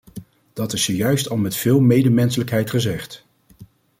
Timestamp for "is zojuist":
0.73-1.29